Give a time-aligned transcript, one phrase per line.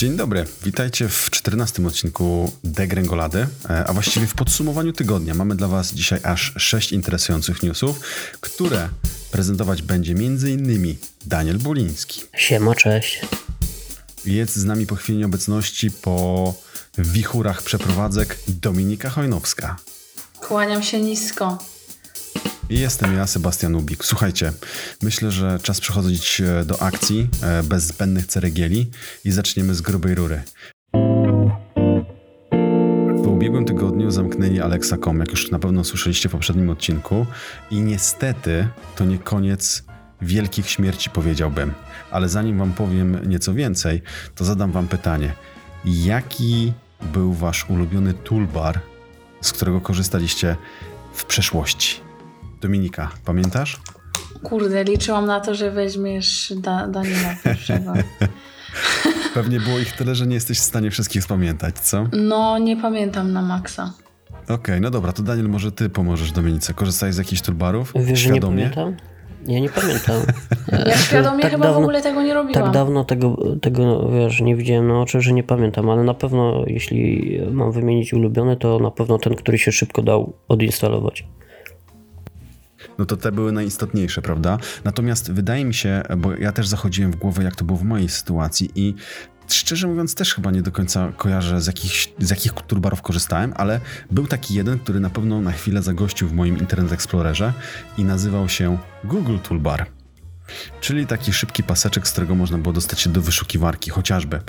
[0.00, 5.34] Dzień dobry, witajcie w 14 odcinku Degrengolady, e, a właściwie w podsumowaniu tygodnia.
[5.34, 8.00] Mamy dla Was dzisiaj aż 6 interesujących newsów,
[8.40, 8.88] które
[9.30, 10.96] prezentować będzie m.in.
[11.26, 12.22] Daniel Buliński.
[12.36, 13.20] Siema, cześć.
[14.24, 16.54] Jest z nami po chwili nieobecności po
[16.98, 19.76] wichurach przeprowadzek Dominika Hojnowska.
[20.40, 21.58] Kłaniam się nisko.
[22.70, 24.04] Jestem ja, Sebastian Ubik.
[24.04, 24.52] Słuchajcie,
[25.02, 28.90] myślę, że czas przechodzić e, do akcji e, bez zbędnych ceregieli
[29.24, 30.42] i zaczniemy z grubej rury.
[33.16, 37.26] W ubiegłym tygodniu zamknęli Alexa.com, jak już na pewno słyszeliście w poprzednim odcinku
[37.70, 39.82] i niestety to nie koniec
[40.22, 41.72] wielkich śmierci powiedziałbym.
[42.10, 44.02] Ale zanim wam powiem nieco więcej,
[44.34, 45.32] to zadam wam pytanie.
[45.84, 46.72] Jaki
[47.12, 48.80] był wasz ulubiony toolbar,
[49.40, 50.56] z którego korzystaliście
[51.14, 52.09] w przeszłości?
[52.60, 53.80] Dominika, pamiętasz?
[54.42, 57.92] Kurde, liczyłam na to, że weźmiesz da Daniela pierwszego.
[59.34, 62.06] Pewnie było ich tyle, że nie jesteś w stanie wszystkich spamiętać, co?
[62.12, 63.92] No, nie pamiętam na maksa.
[64.44, 66.74] Okej, okay, no dobra, to Daniel, może ty pomożesz Dominice.
[66.74, 67.92] Korzystałeś z jakichś turbarów?
[67.96, 68.62] Wiesz, świadomie?
[68.62, 68.96] nie pamiętam?
[69.46, 70.16] Ja nie pamiętam.
[70.86, 72.64] Ja świadomie tak chyba dawno, w ogóle tego nie robiłam.
[72.64, 76.64] Tak dawno tego, tego, wiesz, nie widziałem na oczy, że nie pamiętam, ale na pewno
[76.66, 81.26] jeśli mam wymienić ulubiony, to na pewno ten, który się szybko dał odinstalować
[83.00, 84.58] no to te były najistotniejsze, prawda?
[84.84, 88.08] Natomiast wydaje mi się, bo ja też zachodziłem w głowę, jak to było w mojej
[88.08, 88.94] sytuacji i
[89.48, 93.80] szczerze mówiąc też chyba nie do końca kojarzę z jakich, z jakich turbarów korzystałem, ale
[94.10, 97.52] był taki jeden, który na pewno na chwilę zagościł w moim Internet Explorerze
[97.98, 99.86] i nazywał się Google Toolbar.
[100.80, 104.40] Czyli taki szybki paseczek, z którego można było dostać się do wyszukiwarki chociażby.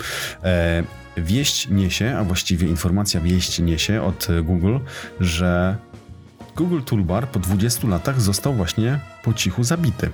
[0.44, 0.84] E,
[1.16, 4.78] wieść niesie, a właściwie informacja wieść niesie od Google,
[5.20, 5.76] że
[6.56, 10.10] Google Toolbar po 20 latach został właśnie po cichu zabity.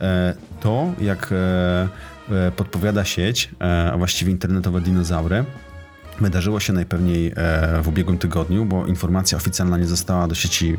[0.00, 1.88] E, to, jak e,
[2.46, 3.50] e, podpowiada sieć,
[3.92, 5.44] a właściwie internetowe dinozaury,
[6.20, 10.76] Wydarzyło się najpewniej e, w ubiegłym tygodniu, bo informacja oficjalna nie została do sieci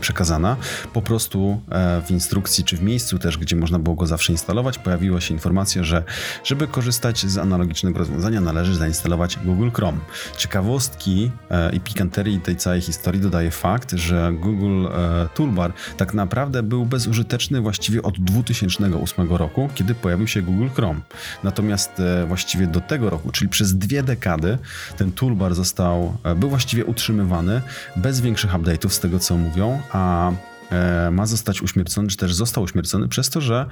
[0.00, 0.56] przekazana.
[0.92, 4.78] Po prostu e, w instrukcji, czy w miejscu też, gdzie można było go zawsze instalować,
[4.78, 6.02] pojawiła się informacja, że
[6.44, 9.98] żeby korzystać z analogicznego rozwiązania, należy zainstalować Google Chrome.
[10.36, 14.86] Ciekawostki e, i pikanterii tej całej historii dodaje fakt, że Google
[15.34, 21.00] Toolbar tak naprawdę był bezużyteczny właściwie od 2008 roku, kiedy pojawił się Google Chrome.
[21.44, 21.90] Natomiast
[22.26, 24.58] właściwie do tego roku, czyli przez dwie dekady,
[24.96, 27.62] ten toolbar został, e, był właściwie utrzymywany
[27.96, 30.32] bez większych update'ów z tego co mówią, a
[30.70, 33.66] e, ma zostać uśmiercony, czy też został uśmiercony przez to, że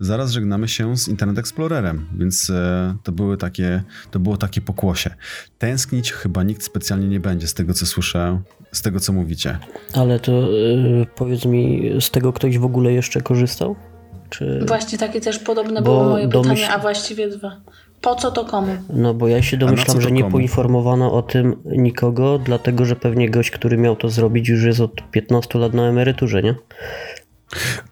[0.00, 5.10] zaraz żegnamy się z Internet Explorerem, więc e, to były takie, to było takie pokłosie.
[5.58, 9.58] Tęsknić chyba nikt specjalnie nie będzie z tego, co słyszę, z tego, co mówicie.
[9.94, 13.76] Ale to yy, powiedz mi, z tego ktoś w ogóle jeszcze korzystał?
[14.30, 14.64] Czy...
[14.68, 16.54] Właśnie takie też podobne Bo było moje domyśl...
[16.54, 17.60] pytanie, a właściwie dwa.
[18.00, 18.76] Po co to komu?
[18.90, 20.32] No bo ja się domyślam, że nie komu?
[20.32, 25.10] poinformowano o tym nikogo, dlatego że pewnie gość, który miał to zrobić, już jest od
[25.10, 26.54] 15 lat na emeryturze, nie?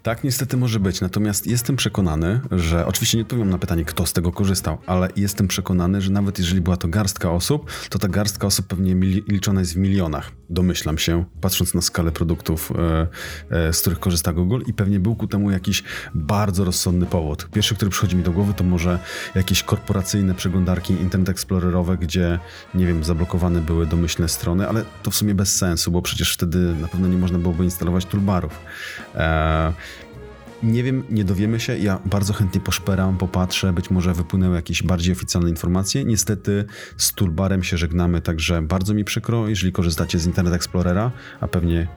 [0.03, 1.01] Tak, niestety może być.
[1.01, 5.49] Natomiast jestem przekonany, że oczywiście nie odpowiem na pytanie, kto z tego korzystał, ale jestem
[5.49, 8.95] przekonany, że nawet jeżeli była to garstka osób, to ta garstka osób pewnie
[9.29, 10.31] liczona jest w milionach.
[10.51, 13.07] Domyślam się, patrząc na skalę produktów, e,
[13.51, 15.83] e, z których korzysta Google, i pewnie był ku temu jakiś
[16.15, 17.49] bardzo rozsądny powód.
[17.53, 18.99] Pierwszy, który przychodzi mi do głowy, to może
[19.35, 22.39] jakieś korporacyjne przeglądarki Internet Explorerowe, gdzie,
[22.75, 26.59] nie wiem, zablokowane były domyślne strony, ale to w sumie bez sensu, bo przecież wtedy
[26.59, 28.61] na pewno nie można byłoby instalować toolbarów.
[29.15, 29.48] E,
[30.63, 31.79] nie wiem, nie dowiemy się.
[31.79, 36.05] Ja bardzo chętnie poszperam, popatrzę, być może wypłynęły jakieś bardziej oficjalne informacje.
[36.05, 36.65] Niestety
[36.97, 41.11] z Toolbarem się żegnamy, także bardzo mi przykro, jeżeli korzystacie z Internet Explorera,
[41.41, 41.89] a pewnie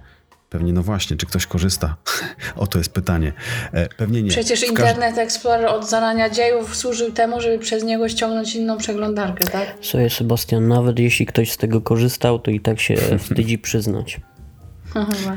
[0.52, 1.96] Pewnie, no właśnie, czy ktoś korzysta?
[2.56, 3.34] o to jest pytanie.
[3.74, 4.30] E, pewnie nie.
[4.30, 9.74] Przecież Internet Explorer od zarania dziejów służył temu, żeby przez niego ściągnąć inną przeglądarkę, tak?
[9.82, 14.20] Słuchaj, Sebastian, nawet jeśli ktoś z tego korzystał, to i tak się wstydzi przyznać.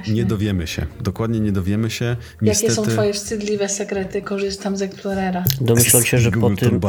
[0.09, 0.87] Nie dowiemy się.
[1.01, 2.17] Dokładnie nie dowiemy się.
[2.43, 2.73] Niestety...
[2.73, 4.23] Jakie są twoje wstydliwe sekrety?
[4.23, 5.45] Korzystam z Explorera.
[5.61, 6.81] Domyślam się, że po tym...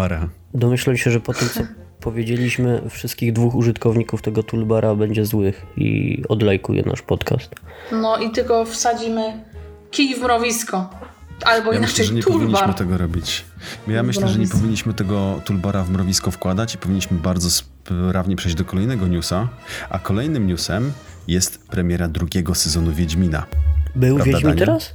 [0.54, 1.62] Domyślam się, że po tym, co
[2.08, 7.56] powiedzieliśmy, wszystkich dwóch użytkowników tego toolbara będzie złych i odlajkuje nasz podcast.
[7.92, 9.44] No i tylko wsadzimy
[9.92, 10.90] kij w mrowisko.
[11.46, 12.48] Albo ja inaczej myślę, że nie toolbar.
[12.48, 13.46] powinniśmy tego robić.
[13.88, 18.58] Ja myślę, że nie powinniśmy tego toolbara w mrowisko wkładać i powinniśmy bardzo sprawnie przejść
[18.58, 19.50] do kolejnego newsa.
[19.90, 20.92] A kolejnym newsem
[21.27, 23.45] jest premiera drugiego sezonu Wiedźmina.
[23.95, 24.68] Był Prawda, Wiedźmin Daniel?
[24.68, 24.94] teraz?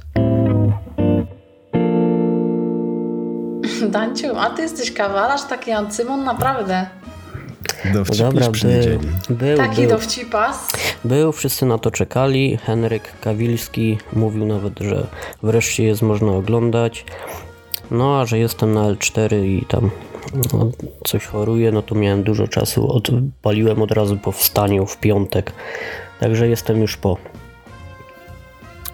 [3.91, 6.85] Danciu, a ty jesteś kawalarz, taki Ancymon, naprawdę.
[7.93, 9.89] Dowcip no dobra, był, był, Taki był.
[9.89, 10.67] dowcipas.
[11.05, 12.57] Był, wszyscy na to czekali.
[12.57, 15.07] Henryk Kawilski mówił nawet, że
[15.43, 17.05] wreszcie jest można oglądać.
[17.91, 19.89] No, a że jestem na L4 i tam
[20.53, 20.71] no,
[21.07, 22.91] coś choruje, no to miałem dużo czasu.
[22.91, 25.53] Odpaliłem od razu po wstaniu w piątek.
[26.21, 27.17] Także jestem już po.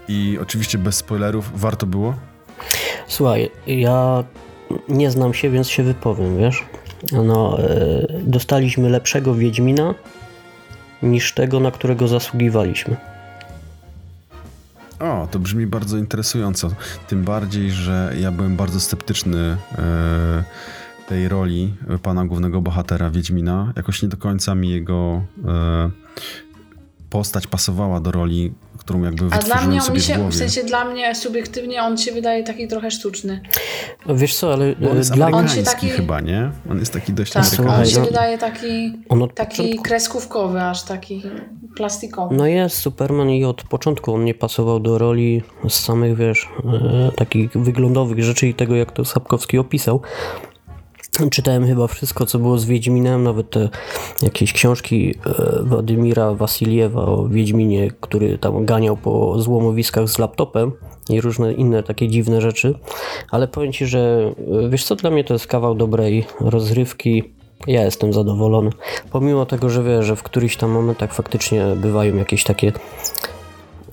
[0.08, 2.14] I oczywiście bez spoilerów, warto było?
[3.08, 4.24] Słuchaj, ja
[4.90, 6.66] nie znam się, więc się wypowiem, wiesz?
[7.12, 9.96] No, e, dostaliśmy lepszego Wiedźmina
[11.04, 12.96] niż tego, na którego zasługiwaliśmy.
[15.00, 16.70] O, to brzmi bardzo interesująco.
[17.08, 20.44] Tym bardziej, że ja byłem bardzo sceptyczny e,
[21.08, 21.74] tej roli
[22.04, 23.74] pana głównego bohatera Wiedźmina.
[23.76, 25.90] Jakoś nie do końca mi jego e,
[27.10, 30.64] postać pasowała do roli, którą jakby A dla mnie on mi się, w, w, sensie
[30.64, 33.42] dla mnie subiektywnie on się wydaje taki trochę sztuczny.
[34.10, 36.52] Wiesz co, ale Bo on jest dla on się taki chyba, nie?
[36.72, 37.80] On jest taki dość tak, amerykański.
[37.80, 38.94] On się no, wydaje taki,
[39.36, 39.84] taki początku...
[39.84, 41.24] kreskówkowy, aż taki
[41.76, 42.36] plastikowy.
[42.36, 47.12] No jest Superman i od początku on nie pasował do roli z samych, wiesz, e,
[47.16, 50.02] takich wyglądowych rzeczy i tego, jak to Sapkowski opisał.
[51.32, 53.70] Czytałem chyba wszystko, co było z Wiedźminem, nawet te
[54.22, 60.72] jakieś książki e, Władimira Wasiliewa o Wiedźminie, który tam ganiał po złomowiskach z laptopem
[61.10, 62.80] i różne inne takie dziwne rzeczy.
[63.32, 64.32] Ale powiem Ci, że
[64.66, 67.24] e, wiesz co, dla mnie to jest kawał dobrej rozrywki.
[67.68, 68.70] Ja jestem zadowolony.
[69.12, 72.72] Pomimo tego, że wiesz, że w którychś tam momentach faktycznie bywają jakieś takie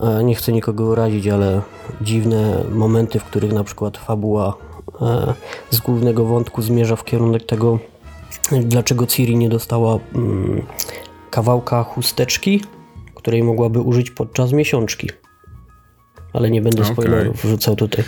[0.01, 1.63] e, nie chcę nikogo urazić, ale
[2.03, 4.57] dziwne momenty, w których na przykład fabuła
[5.71, 7.79] z głównego wątku zmierza w kierunek tego,
[8.53, 10.63] dlaczego Ciri nie dostała mm,
[11.31, 12.61] kawałka chusteczki,
[13.15, 15.11] której mogłaby użyć podczas miesiączki.
[16.33, 16.93] Ale nie będę okay.
[16.93, 18.05] spoilerów wrzucał tutaj.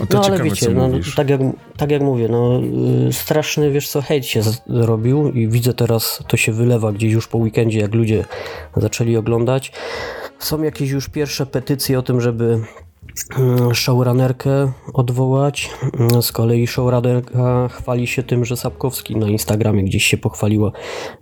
[0.00, 1.40] No ale ciekawe, wiecie, no, tak, jak,
[1.76, 2.60] tak jak mówię, no,
[3.08, 7.28] y, straszny, wiesz co, hejt się zrobił i widzę teraz, to się wylewa gdzieś już
[7.28, 8.24] po weekendzie, jak ludzie
[8.76, 9.72] zaczęli oglądać.
[10.38, 12.60] Są jakieś już pierwsze petycje o tym, żeby
[13.74, 15.70] showrunnerkę odwołać.
[15.98, 20.72] Mm, z kolei showrunnerka chwali się tym, że Sapkowski na Instagramie gdzieś się pochwaliła,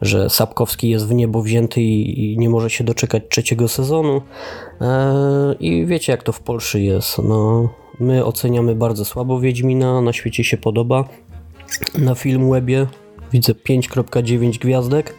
[0.00, 4.22] że Sapkowski jest w niebo wzięty i, nie może się doczekać trzeciego sezonu.
[4.80, 7.18] Eee, I wiecie jak to w Polsce jest.
[7.18, 7.68] No,
[8.00, 11.04] my oceniamy bardzo słabo Wiedźmina, na świecie się podoba.
[11.98, 12.86] Na Filmwebie
[13.32, 15.14] widzę 5.9 gwiazdek.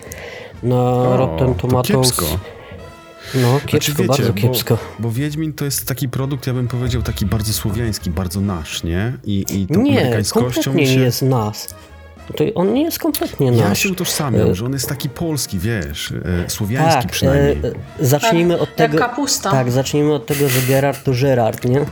[0.63, 2.35] Na o, Rotten Tomatoes
[3.35, 4.75] no, znaczy, kiepsko, znaczy, wiecie, bardzo kiepsko.
[4.75, 8.83] Bo, bo Wiedźmin to jest taki produkt, ja bym powiedział, taki bardzo słowiański, bardzo nasz,
[8.83, 9.17] nie?
[9.23, 10.99] I, i tą nie, amerykańskością nie się...
[10.99, 11.75] jest nas.
[12.35, 13.59] To on nie jest kompletnie nasz.
[13.59, 14.55] Ja się utożsamiam, e...
[14.55, 16.13] że on jest taki polski, wiesz,
[16.45, 17.57] e, słowiański tak, przynajmniej.
[17.99, 18.97] E, zacznijmy tak, od tego.
[18.97, 19.51] kapusta.
[19.51, 21.79] Tak, zacznijmy od tego, że Gerard to Gerard, nie?
[21.79, 21.85] E,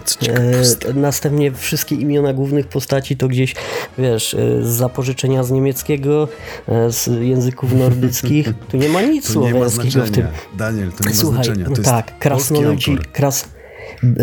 [0.93, 3.55] następnie wszystkie imiona głównych postaci to gdzieś,
[3.97, 6.27] wiesz, e, z zapożyczenia z niemieckiego,
[6.67, 8.47] e, z języków nordyckich.
[8.71, 10.27] Tu nie ma nic słowiańskiego w tym.
[10.57, 11.75] Daniel, to nie Słuchaj, ma znaczenia.
[11.75, 13.45] To tak, krasnoludzi, kras,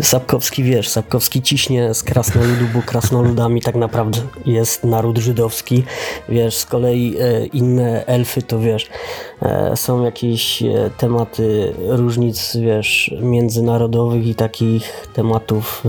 [0.03, 5.85] Sapkowski, wiesz, Sapkowski ciśnie z krasnoludu, bo krasnoludami tak naprawdę jest naród żydowski,
[6.29, 8.89] wiesz, z kolei e, inne elfy to, wiesz,
[9.43, 15.83] e, są jakieś e, tematy różnic, wiesz, międzynarodowych i takich tematów,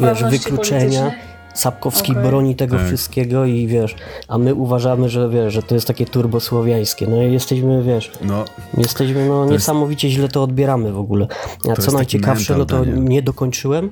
[0.00, 1.31] wiesz, wykluczenia.
[1.54, 2.24] Sapkowski okay.
[2.24, 2.86] broni tego tak.
[2.86, 3.94] wszystkiego i wiesz,
[4.28, 7.06] a my uważamy, że wiesz, że to jest takie turbosłowiańskie.
[7.06, 8.44] No i jesteśmy, wiesz, no,
[8.78, 10.18] jesteśmy, no niesamowicie jest...
[10.18, 11.26] źle to odbieramy w ogóle.
[11.70, 13.90] A co najciekawsze, no to nie dokończyłem.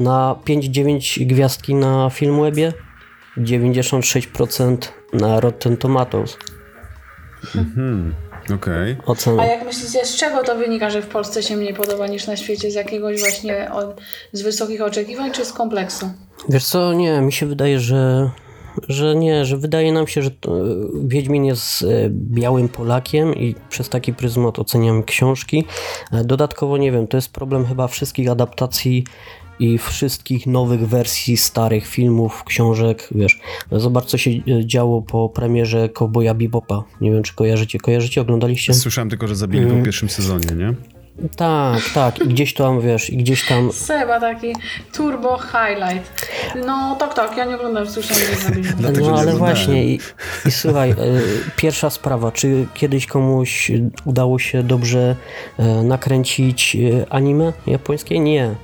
[0.00, 2.72] Na 5-9 gwiazdki na Filmwebie,
[3.38, 4.76] 96%
[5.12, 6.36] na Rotten Tomatoes.
[7.56, 8.14] Mhm.
[8.54, 8.96] Okej.
[9.06, 9.40] Okay.
[9.40, 12.36] A jak myślicie, z czego to wynika, że w Polsce się mniej podoba niż na
[12.36, 12.70] świecie?
[12.70, 14.00] Z jakiegoś właśnie od,
[14.32, 16.10] z wysokich oczekiwań, czy z kompleksu?
[16.48, 18.30] Wiesz co, nie, mi się wydaje, że
[18.88, 20.30] że nie, że wydaje nam się, że
[21.04, 25.64] Wiedźmin jest e, białym Polakiem i przez taki pryzmat oceniam książki.
[26.12, 29.04] E, dodatkowo nie wiem, to jest problem chyba wszystkich adaptacji
[29.58, 33.40] i wszystkich nowych wersji starych filmów, książek, wiesz,
[33.72, 36.84] zobacz co się e, działo po premierze Cowboya Bebopa.
[37.00, 37.78] Nie wiem, czy kojarzycie.
[37.78, 38.20] Kojarzycie?
[38.20, 38.74] Oglądaliście?
[38.74, 39.78] Słyszałem tylko, że zabili mm.
[39.78, 40.95] po pierwszym sezonie, nie?
[41.36, 42.18] Tak, tak.
[42.18, 43.72] I gdzieś tam, wiesz, i gdzieś tam...
[43.72, 44.52] Seba taki
[44.92, 46.26] turbo highlight.
[46.66, 48.68] No, tak, tak, ja nie oglądam, słyszałem, że zabili.
[49.00, 50.00] No, ale właśnie i,
[50.46, 50.94] i słuchaj, e,
[51.56, 53.72] pierwsza sprawa, czy kiedyś komuś
[54.04, 55.16] udało się dobrze
[55.58, 56.76] e, nakręcić
[57.10, 58.20] anime japońskie?
[58.20, 58.54] Nie.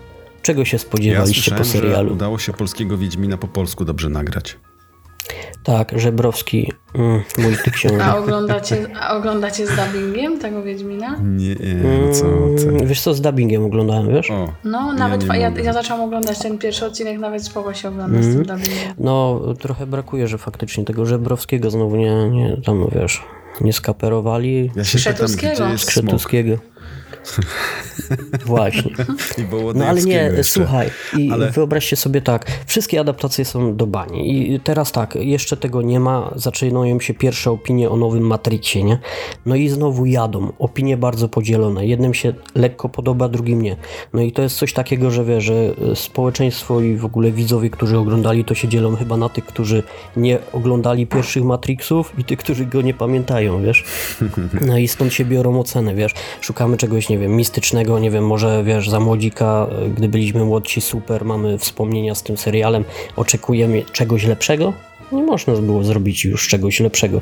[0.43, 2.09] Czego się spodziewaliście ja po serialu?
[2.09, 4.57] Że udało się polskiego Wiedźmina po polsku dobrze nagrać.
[5.63, 8.01] Tak, Żebrowski, mm, multiksiążek.
[8.03, 11.17] A oglądacie, a oglądacie z dubbingiem tego Wiedźmina?
[11.23, 12.25] Nie, no co
[12.57, 12.69] ty.
[12.69, 14.31] Mm, wiesz co, z dubbingiem oglądałem, wiesz?
[14.31, 18.19] O, no, nawet ja, ja, ja, zaczęłam oglądać ten pierwszy odcinek, nawet spoko się ogląda
[18.19, 18.33] mm.
[18.33, 18.95] z tym dubbingiem.
[18.99, 23.23] No, trochę brakuje, że faktycznie tego Żebrowskiego znowu nie, nie tam, wiesz,
[23.61, 24.71] nie skaperowali.
[24.77, 25.53] Ja się Krzetuskiego.
[25.53, 26.57] Pytam, Krzetuskiego.
[26.57, 26.72] Właśnie.
[26.72, 26.72] I
[29.51, 30.45] było No ale nie, jeszcze.
[30.45, 35.57] słuchaj, i Ale- wyobraźcie sobie tak, wszystkie adaptacje są do bani i teraz tak, jeszcze
[35.57, 38.99] tego nie ma, zaczynają się pierwsze opinie o nowym Matrixie, nie?
[39.47, 43.77] No i znowu jadą, opinie bardzo podzielone, jednym się lekko podoba, drugim nie.
[44.13, 45.55] No i to jest coś takiego, że wiesz, że
[45.93, 49.83] e, społeczeństwo i w ogóle widzowie, którzy oglądali, to się dzielą chyba na tych, którzy
[50.17, 53.85] nie oglądali pierwszych Matrixów i tych, którzy go nie pamiętają, wiesz?
[54.61, 58.65] No i stąd się biorą oceny, wiesz, szukamy czegoś, nie wiem, mistycznego, nie wiem, może,
[58.65, 62.85] wiesz, za młodzika, e, gdy byliśmy młodsi, super, mamy wspomnienia z tym serialem,
[63.17, 64.73] oczekujemy czegoś lepszego?
[65.13, 67.21] Nie można było zrobić już czegoś lepszego.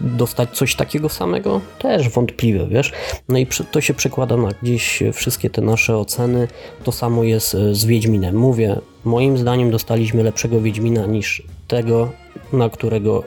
[0.00, 1.60] Dostać coś takiego samego?
[1.78, 2.92] Też wątpliwe, wiesz?
[3.28, 6.48] No i to się przekłada na gdzieś wszystkie te nasze oceny.
[6.84, 8.36] To samo jest e, z Wiedźminem.
[8.36, 12.10] Mówię, moim zdaniem dostaliśmy lepszego Wiedźmina niż tego,
[12.52, 13.24] na którego,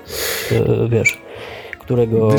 [0.52, 1.18] e, wiesz,
[1.80, 2.30] którego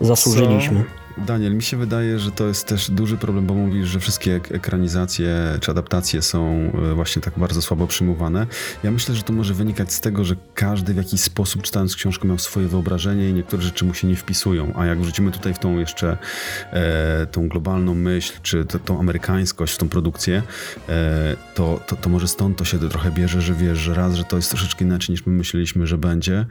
[0.00, 0.84] zasłużyliśmy.
[1.18, 4.52] Daniel, mi się wydaje, że to jest też duży problem, bo mówisz, że wszystkie ek-
[4.52, 8.46] ekranizacje czy adaptacje są e, właśnie tak bardzo słabo przyjmowane.
[8.82, 12.28] Ja myślę, że to może wynikać z tego, że każdy w jakiś sposób czytając książkę
[12.28, 14.72] miał swoje wyobrażenie i niektóre rzeczy mu się nie wpisują.
[14.76, 16.16] A jak wrzucimy tutaj w tą jeszcze
[16.72, 20.42] e, tą globalną myśl, czy tą amerykańskość w tą produkcję,
[20.88, 24.24] e, to, to, to może stąd to się trochę bierze, że wiesz, że raz, że
[24.24, 26.46] to jest troszeczkę inaczej niż my myśleliśmy, że będzie.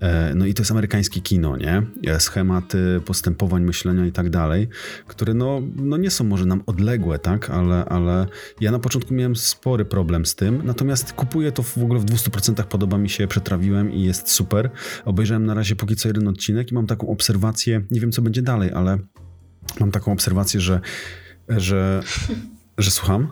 [0.00, 1.82] E, no i to jest amerykańskie kino, nie?
[2.06, 4.68] E, Schematy postępowań, myślenia i tak dalej,
[5.06, 7.50] które no, no nie są może nam odległe, tak?
[7.50, 8.26] Ale, ale
[8.60, 12.64] ja na początku miałem spory problem z tym, natomiast kupuję to w ogóle w 200%,
[12.64, 14.70] podoba mi się, przetrawiłem i jest super.
[15.04, 18.42] Obejrzałem na razie póki co jeden odcinek i mam taką obserwację, nie wiem co będzie
[18.42, 18.98] dalej, ale
[19.80, 20.80] mam taką obserwację, że
[21.48, 22.02] że,
[22.78, 23.28] że słucham?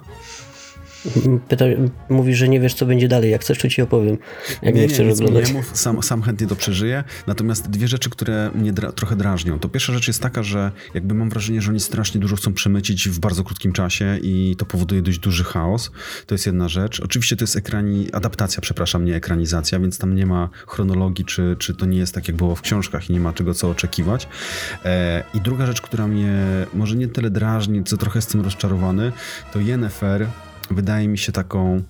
[1.48, 1.64] Pyta,
[2.08, 3.30] mówisz, że nie wiesz, co będzie dalej.
[3.30, 4.18] Jak chcesz, to ci opowiem.
[4.62, 5.48] Jak nie, chcesz mi oglądać.
[5.48, 7.04] Nie mów, sam, sam chętnie to przeżyję.
[7.26, 9.58] Natomiast dwie rzeczy, które mnie dra trochę drażnią.
[9.58, 13.08] To pierwsza rzecz jest taka, że jakby mam wrażenie, że oni strasznie dużo chcą przemycić
[13.08, 15.90] w bardzo krótkim czasie i to powoduje dość duży chaos.
[16.26, 17.00] To jest jedna rzecz.
[17.00, 21.74] Oczywiście to jest ekrani, adaptacja, przepraszam, nie ekranizacja, więc tam nie ma chronologii, czy, czy
[21.74, 24.28] to nie jest tak, jak było w książkach i nie ma czego co oczekiwać.
[24.84, 26.42] E, I druga rzecz, która mnie
[26.74, 29.12] może nie tyle drażni, co trochę jestem rozczarowany,
[29.52, 30.26] to Yennefer
[30.70, 31.82] wydaje mi się taką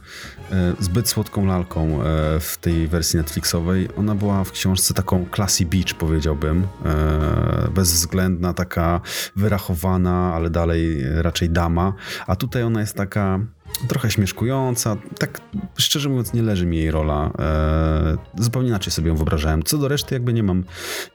[0.52, 2.04] e, zbyt słodką lalką e,
[2.40, 3.88] w tej wersji Netflixowej.
[3.96, 6.66] Ona była w książce taką classy beach, powiedziałbym.
[6.84, 9.00] E, bezwzględna, taka
[9.36, 11.92] wyrachowana, ale dalej raczej dama.
[12.26, 13.40] A tutaj ona jest taka
[13.88, 14.96] trochę śmieszkująca.
[15.18, 15.40] Tak
[15.78, 17.30] szczerze mówiąc, nie leży mi jej rola.
[17.38, 19.62] E, zupełnie inaczej sobie ją wyobrażałem.
[19.62, 20.64] Co do reszty, jakby nie mam,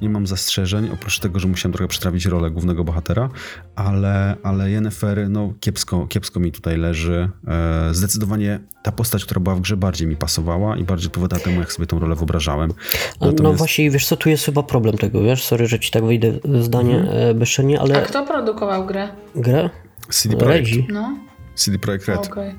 [0.01, 3.29] nie mam zastrzeżeń, oprócz tego, że musiałem trochę przetrawić rolę głównego bohatera,
[3.75, 7.29] ale, ale Yennefer, no kiepsko, kiepsko mi tutaj leży.
[7.47, 11.59] E, zdecydowanie ta postać, która była w grze, bardziej mi pasowała i bardziej odpowiadała temu,
[11.59, 12.73] jak sobie tą rolę wyobrażałem.
[13.21, 15.43] No Natomiast- właśnie, wiesz co, tu jest chyba problem tego, wiesz?
[15.43, 17.17] Sorry, że ci tak wyjdę w zdanie Mhm.
[17.29, 19.09] e, bezczelnie, A ale kto produkował grę?
[19.35, 19.69] grę?
[20.09, 20.69] CD Projekt.
[20.89, 21.17] No,
[21.63, 22.27] CD Projekt Red.
[22.31, 22.55] okej.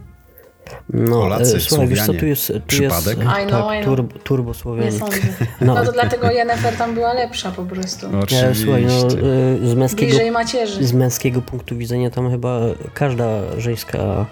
[0.91, 2.29] No, Polacy, e, słuchaj, wiesz co, tu Słowianie.
[2.29, 3.19] jest, tu Przypadek?
[3.19, 3.85] jest I know, tak, I know.
[3.85, 4.93] turbo, turbo Nie Słowianie.
[4.93, 5.17] sądzę.
[5.61, 5.75] No.
[5.75, 8.07] No to dlatego Yennefer tam była lepsza po prostu.
[8.19, 8.49] Oczywiście.
[8.49, 8.93] E, Słuchaj, no,
[9.65, 10.85] e, z męskiego, Bliżej macierzy.
[10.87, 12.61] z męskiego punktu widzenia tam chyba
[12.95, 13.27] każda
[13.59, 14.27] żeńska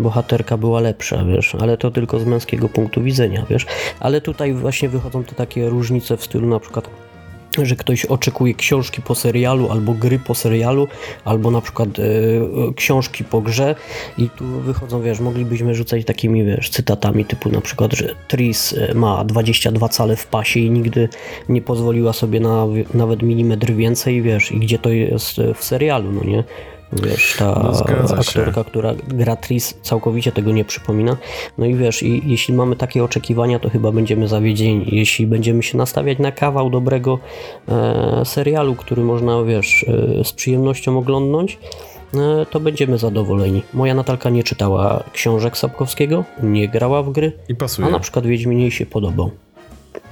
[0.00, 3.66] bohaterka była lepsza, wiesz, ale to tylko z męskiego punktu widzenia, wiesz.
[4.00, 6.88] Ale tutaj właśnie wychodzą te takie różnice w stylu na przykład
[7.64, 10.88] że ktoś oczekuje książki po serialu, albo gry po serialu,
[11.24, 12.02] albo na przykład e,
[12.76, 13.74] książki po grze
[14.18, 18.94] i tu wychodzą, wiesz, moglibyśmy rzucać takimi, wiesz, cytatami typu na przykład, że Tris e,
[18.94, 21.08] ma 22 cale w pasie i nigdy
[21.48, 26.24] nie pozwoliła sobie na nawet milimetr więcej, wiesz, i gdzie to jest w serialu, no
[26.24, 26.44] nie?
[26.92, 31.16] Wiesz, ta No, aktorka, która gra Tris całkowicie tego nie przypomina.
[31.58, 34.86] No i wiesz, i, jeśli mamy takie oczekiwania, to chyba będziemy zawiedzieni.
[34.92, 37.18] Jeśli będziemy się nastawiać na kawał dobrego
[37.68, 39.86] e, serialu, który można, wiesz,
[40.20, 41.58] e, z przyjemnością oglądnąć,
[42.14, 43.62] e, to będziemy zadowoleni.
[43.74, 47.32] Moja Natalka nie czytała książek Sapkowskiego, nie grała w gry,
[47.82, 49.30] a na przykład Wiedźmin jej się podobał.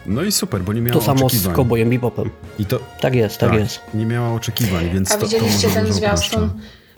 [0.07, 1.55] No i super, bo nie miała To samo z oczekiwań.
[1.57, 2.31] Cowboyem Bebopem.
[2.59, 3.81] I to, Tak jest, tak, jest.
[3.95, 6.51] Nie miała oczekiwań, więc A to, to widzieliście może ten zwiastun?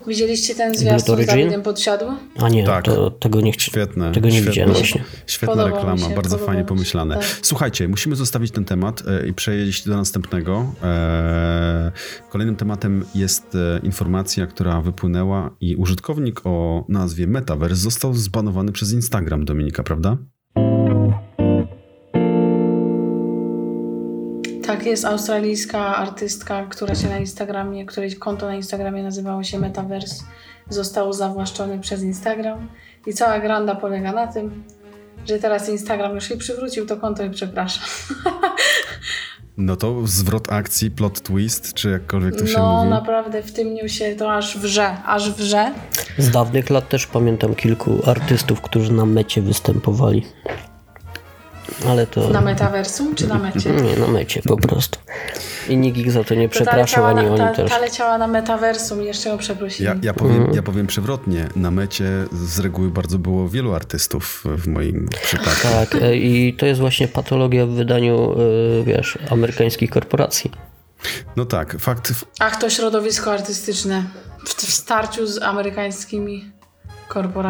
[0.06, 1.26] Widzieliście ten zwiastun z?
[1.26, 2.16] Dawidem Podsiadło?
[2.38, 2.84] A nie, Tak.
[2.84, 4.12] to, tego nie Świetne.
[4.12, 5.04] Tego nie świetne, widziałem właśnie.
[5.26, 7.14] Świetna reklama, się, bardzo fajnie pomyślane.
[7.14, 7.24] tak.
[7.42, 10.72] Słuchajcie, musimy zostawić ten temat e, i przejść do następnego.
[10.82, 11.92] E,
[12.30, 18.92] Kolejnym tematem jest e, informacja, która wypłynęła i użytkownik o nazwie Metaverse został zbanowany przez
[18.92, 20.16] Instagram, Dominika, prawda?
[24.76, 30.24] Tak, jest australijska artystka, która się na Instagramie, której konto na Instagramie nazywało się Metaverse,
[30.68, 32.68] zostało zawłaszczone przez Instagram
[33.06, 34.64] i cała granda polega na tym,
[35.28, 37.84] że teraz Instagram już jej przywrócił to konto i przepraszam.
[39.58, 42.90] No to zwrot akcji, plot twist, czy jakkolwiek to się No mówi.
[42.90, 45.72] naprawdę w tym newsie to aż wrze, aż wrze.
[46.18, 50.26] Z dawnych lat też pamiętam kilku artystów, którzy na mecie występowali.
[51.88, 52.28] Ale to...
[52.30, 53.70] Na metaversum czy na mecie?
[53.70, 54.98] Nie, na mecie po prostu.
[55.68, 57.70] I nikt ich za to nie To przepraszał, ani na, oni ta, też.
[57.70, 59.86] ta leciała na metaversum, jeszcze ją przeprosili.
[59.86, 60.54] Ja, ja, powiem, Mhm.
[60.56, 61.48] ja powiem przewrotnie.
[61.56, 65.68] Na mecie z reguły bardzo było wielu artystów w moim przypadku.
[65.72, 68.32] Tak, e, i to jest właśnie patologia w wydaniu,
[68.80, 70.50] e, wiesz, amerykańskich korporacji.
[71.36, 74.04] No tak, fakt, Ach, to środowisko artystyczne
[74.46, 76.50] w, w starciu z amerykańskimi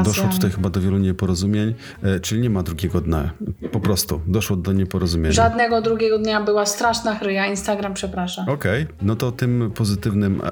[0.05, 3.31] doszło tutaj chyba do wielu nieporozumień, e, czyli nie ma drugiego dna.
[3.73, 5.33] Po prostu doszło do nieporozumienia.
[5.33, 7.47] Żadnego drugiego dnia była straszna chryja.
[7.47, 8.45] Instagram przeprasza.
[8.49, 10.43] Okej, no to tym pozytywnym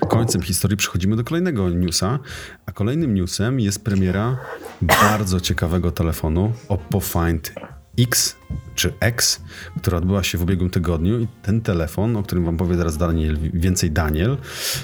[0.00, 2.18] e, końcem historii przechodzimy do kolejnego newsa.
[2.66, 4.36] A kolejnym newsem jest premiera
[4.82, 7.52] bardzo ciekawego telefonu Oppo Find
[7.98, 8.36] X
[8.74, 9.42] czy X,
[9.80, 13.38] która odbyła się w ubiegłym tygodniu i ten telefon, o którym wam powie teraz Daniel,
[13.54, 14.36] więcej Daniel,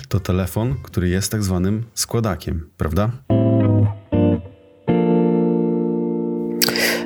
[0.09, 3.11] to telefon, który jest tak zwanym składakiem, prawda?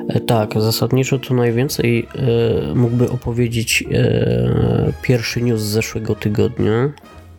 [0.09, 6.93] E, Tak, zasadniczo to najwięcej e, mógłby opowiedzieć e, pierwszy news z zeszłego tygodnia,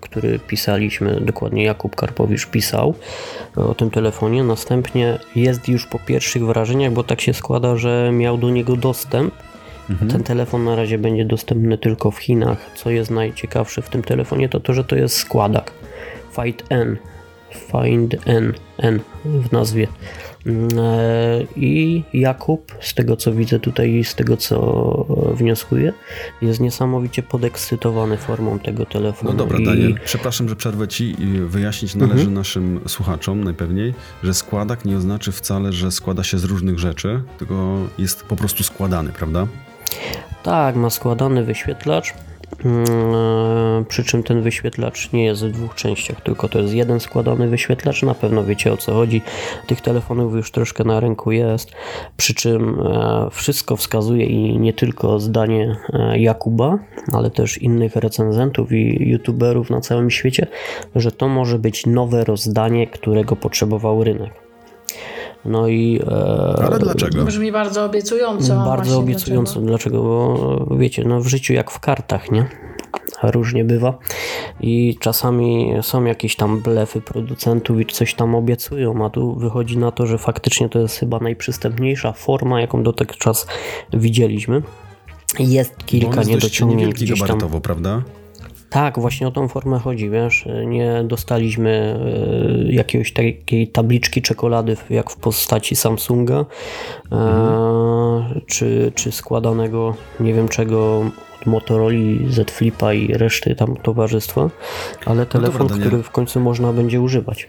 [0.09, 2.93] który pisaliśmy, dokładnie Jakub Karpowicz pisał
[3.55, 4.43] o tym telefonie.
[4.43, 9.33] Następnie jest już po pierwszych wrażeniach, bo tak się składa, że miał do niego dostęp.
[10.09, 12.71] Ten telefon na razie będzie dostępny tylko w Chinach.
[12.75, 15.71] Co jest najciekawsze w tym telefonie, to to, że to jest składak.
[16.31, 16.97] Find N.
[17.51, 18.53] Find N.
[18.77, 19.87] N w nazwie.
[20.45, 24.57] Mm, e, I Jakub, z tego co widzę tutaj i z tego co
[25.31, 25.93] e, wnioskuję,
[26.41, 29.31] jest niesamowicie podekscytowany formą tego telefonu.
[29.31, 33.93] No dobra, I- Daniel, przepraszam, że przerwę ci i wyjaśnić należy naszym słuchaczom najpewniej,
[34.23, 38.63] że składak nie oznacza wcale, że składa się z różnych rzeczy, tylko jest po prostu
[38.63, 39.47] składany, prawda?
[40.43, 42.13] Tak, ma składany wyświetlacz.
[42.65, 47.47] Mm, Przy czym ten wyświetlacz nie jest w dwóch częściach, tylko to jest jeden składany
[47.47, 48.03] wyświetlacz.
[48.03, 49.21] Na pewno wiecie o co chodzi.
[49.67, 51.71] Tych telefonów już troszkę na rynku jest.
[52.17, 56.79] Przy czym e, wszystko wskazuje i nie tylko zdanie e, Jakuba,
[57.13, 60.47] ale też innych recenzentów i youtuberów na całym świecie,
[60.95, 64.48] że to może być nowe rozdanie, którego potrzebował rynek.
[65.45, 67.25] No i e, Ale dlaczego?
[67.25, 68.55] Brzmi bardzo obiecująco.
[68.55, 69.61] bardzo obiecująco.
[69.61, 70.01] dlaczego.
[70.01, 70.65] Dlaczego?
[70.67, 72.45] Bo wiecie, no w życiu jak w kartach, nie?
[73.23, 73.97] Różnie bywa
[74.61, 79.91] i czasami są jakieś tam blefy producentów i coś tam obiecują, a tu wychodzi na
[79.91, 83.47] to, że faktycznie to jest chyba najprzystępniejsza forma, jaką dotychczas
[83.93, 84.61] widzieliśmy.
[85.39, 87.61] Jest kilka jest dość niedociągnięć niewielki gdzieś tam.
[87.61, 88.01] prawda?
[88.69, 91.99] Tak, właśnie o tą formę chodzi, wiesz, nie dostaliśmy
[92.67, 96.45] e, jakiegoś takiej tabliczki czekolady jak w postaci Samsunga,
[97.11, 101.03] e, czy, czy składanego nie wiem czego
[101.41, 101.95] od Motorola,
[102.29, 104.49] Z Flipa i reszty tam towarzystwa,
[105.05, 105.87] ale telefon, Daniel.
[105.87, 107.47] który w końcu można będzie używać.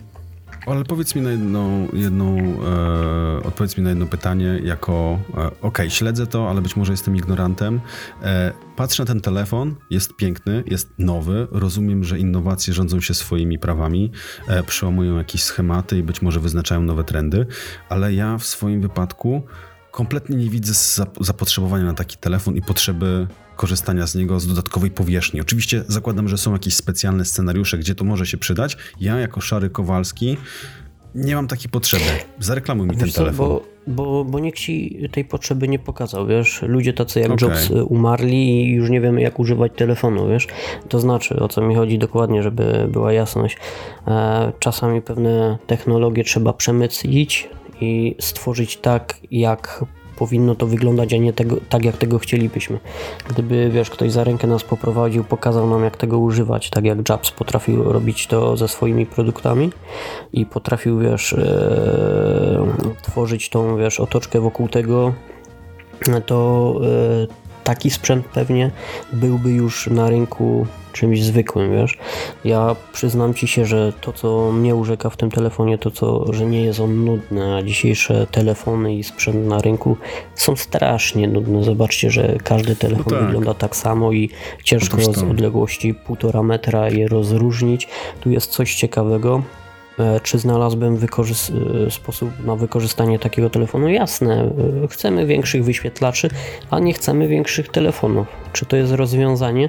[0.67, 5.91] Ale powiedz mi na jedną, jedną e, odpowiedz mi na jedno pytanie jako, e, okej,
[5.91, 7.81] śledzę to, ale być może jestem ignorantem.
[8.23, 13.59] E, patrzę na ten telefon, jest piękny, jest nowy, rozumiem, że innowacje rządzą się swoimi
[13.59, 14.13] prawami,
[14.49, 17.47] e, przełamują jakieś schematy i być może wyznaczają nowe trendy,
[17.89, 19.43] ale ja w swoim wypadku
[19.91, 23.27] kompletnie nie widzę zap- zapotrzebowania na taki telefon i potrzeby
[23.61, 25.41] korzystania z niego z dodatkowej powierzchni.
[25.41, 28.77] Oczywiście zakładam, że są jakieś specjalne scenariusze, gdzie to może się przydać.
[29.01, 30.37] Ja jako Szary Kowalski
[31.15, 32.05] nie mam takiej potrzeby.
[32.39, 33.49] Zareklamuj mi ten co, telefon.
[33.49, 36.63] bo, bo, bo nikt ci tej potrzeby nie pokazał, wiesz.
[36.63, 37.49] Ludzie tacy jak Okej.
[37.49, 40.47] Jobs y, umarli i już nie wiemy jak używać telefonu, wiesz.
[40.89, 43.57] To znaczy, o co mi chodzi dokładnie, żeby była jasność.
[44.07, 47.49] E, czasami pewne technologie trzeba przemycić
[47.81, 49.85] i stworzyć tak, jak
[50.21, 52.79] powinno to wyglądać, a nie tego, tak, jak tego chcielibyśmy.
[53.29, 57.31] Gdyby, wiesz, ktoś za rękę nas poprowadził, pokazał nam, jak tego używać, tak jak Jobs
[57.31, 59.71] potrafił robić to ze swoimi produktami
[60.33, 62.67] i potrafił, wiesz, e,
[63.03, 65.13] tworzyć tą, wiesz, otoczkę wokół tego,
[66.27, 68.71] to e, taki sprzęt pewnie
[69.13, 71.99] byłby już na rynku czymś zwykłym, wiesz.
[72.45, 76.47] Ja przyznam ci się, że to, co mnie urzeka w tym telefonie, to co, że
[76.47, 79.97] nie jest on nudny, a dzisiejsze telefony i sprzęt na rynku
[80.35, 81.65] są strasznie nudne.
[81.65, 83.25] Zobaczcie, że każdy telefon tak.
[83.25, 84.31] wygląda tak samo i
[84.65, 87.89] ciężko z odległości półtora metra je rozróżnić.
[88.21, 89.43] Tu jest coś ciekawego.
[90.01, 90.99] E, Czy znalazłbym
[91.87, 93.89] e, sposób na wykorzystanie takiego telefonu?
[93.89, 94.51] Jasne,
[94.85, 96.31] e, chcemy większych wyświetlaczy,
[96.71, 98.27] a nie chcemy większych telefonów.
[98.53, 99.69] Czy to jest rozwiązanie?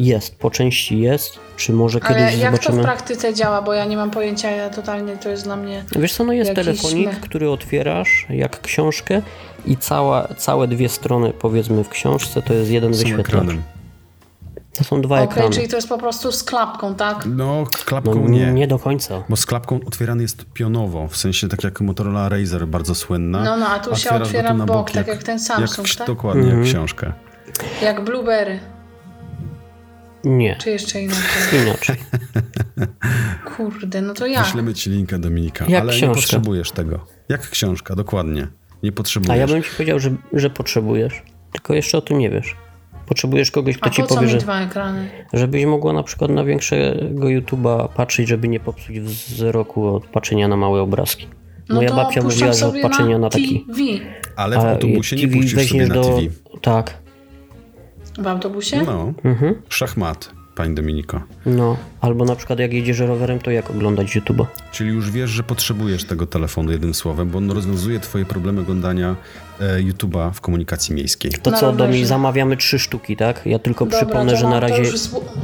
[0.00, 1.38] Jest, po części jest.
[1.56, 2.82] Czy może kiedyś Ale jak to w zobaczymy?
[2.82, 5.84] praktyce działa, bo ja nie mam pojęcia, ja totalnie to jest dla mnie...
[5.98, 9.22] Wiesz co, no jest Jakiś telefonik, który otwierasz jak książkę
[9.66, 13.26] i cała, całe dwie strony powiedzmy w książce to jest jeden wyświetlacz.
[13.28, 13.62] ekranem.
[14.78, 15.54] To są dwa Okej, ekrany.
[15.54, 17.26] czyli to jest po prostu z klapką, tak?
[17.26, 18.52] No, No, klapką nie.
[18.52, 18.66] nie.
[18.66, 19.22] do końca.
[19.28, 23.42] Bo z klapką otwierany jest pionowo, w sensie tak jak Motorola Razer bardzo słynna.
[23.44, 25.96] No, no, a tu się Otwierasz go otwiera w bok, tak jak ten Samsung, jak,
[25.96, 26.06] tak?
[26.06, 26.60] Dokładnie, Mhm.
[26.60, 27.12] jak książkę.
[27.82, 28.58] Jak Blueberry,
[30.24, 31.60] Nie, czy jeszcze inaczej.
[31.62, 31.96] inaczej.
[33.56, 34.44] Kurde, no to jak?
[34.44, 36.14] Wyślemy ci linkę Dominika, Jak ale nie książka.
[36.20, 37.06] potrzebujesz tego.
[37.28, 38.46] Jak książka, dokładnie.
[38.82, 39.38] Nie A potrzebujesz.
[39.38, 41.22] ja bym ci powiedział, że, że potrzebujesz.
[41.52, 42.56] Tylko jeszcze o tym nie wiesz.
[43.06, 45.08] Potrzebujesz kogoś, kto A ci po co powie, mi że, dwa ekrany?
[45.32, 50.56] żebyś mogła na przykład na większego YouTube'a patrzeć, żeby nie popsuć wzroku od patrzenia na
[50.56, 51.28] małe obrazki.
[51.68, 53.64] Moja no to babcia mówiła, że od patrzenia na taki...
[53.66, 53.80] TV.
[54.36, 56.02] Ale w A autobusie nie puścisz sobie na do...
[56.04, 56.20] TV.
[56.62, 56.98] Tak.
[58.18, 58.82] W autobusie?
[58.86, 59.54] No, Mhm.
[59.68, 61.20] szachmat, pani Dominiko.
[61.46, 64.44] No, albo na przykład jak jedziesz rowerem, to jak oglądać YouTube'a?
[64.72, 69.16] Czyli już wiesz, że potrzebujesz tego telefonu jednym słowem, bo on rozwiązuje twoje problemy oglądania
[69.78, 71.30] YouTube'a w komunikacji miejskiej.
[71.42, 72.06] To co, do mi rowerze.
[72.06, 73.42] zamawiamy trzy sztuki, tak?
[73.46, 74.82] Ja tylko Dobra, przypomnę, że na razie...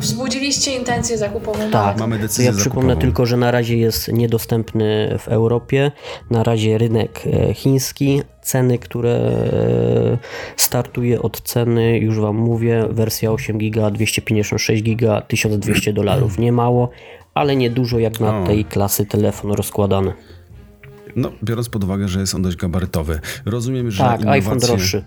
[0.00, 1.70] Wzbudziliście intencję zakupową.
[1.70, 3.00] Tak, Mamy decyzję ja przypomnę zakupową.
[3.00, 5.92] tylko, że na razie jest niedostępny w Europie.
[6.30, 8.22] Na razie rynek e, chiński.
[8.42, 10.18] Ceny, które e,
[10.56, 16.38] startuje od ceny, już Wam mówię, wersja 8 giga, 256 giga, 1200 dolarów.
[16.38, 16.90] Nie mało,
[17.34, 18.46] ale nie dużo jak na O.
[18.46, 20.12] tej klasy telefon rozkładany.
[21.16, 23.20] No, biorąc pod uwagę, że jest on dość gabarytowy.
[23.44, 24.42] Rozumiem, że Tak, innowacje...
[24.42, 25.04] iPhone droższy.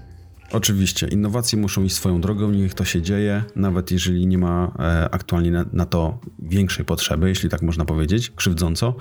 [0.51, 5.09] Oczywiście, innowacje muszą iść swoją drogą, niech to się dzieje, nawet jeżeli nie ma e,
[5.11, 8.95] aktualnie na, na to większej potrzeby, jeśli tak można powiedzieć, krzywdząco.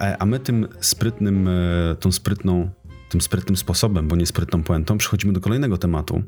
[0.00, 2.70] E, a my tym sprytnym, e, tą sprytną,
[3.08, 6.22] tym sprytnym sposobem, bo nie sprytną puentą, przechodzimy do kolejnego tematu.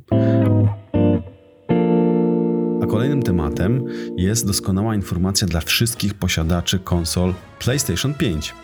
[2.82, 3.84] A kolejnym tematem
[4.16, 8.54] jest doskonała informacja dla wszystkich posiadaczy konsol PlayStation 5.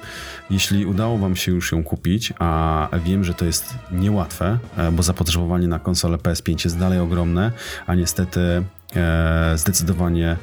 [0.50, 5.02] Jeśli udało Wam się już ją kupić, a wiem, że to jest niełatwe, e, bo
[5.02, 7.52] zapotrzebowanie na konsolę PS5 jest dalej ogromne,
[7.86, 8.62] a niestety
[9.56, 10.36] zdecydowanie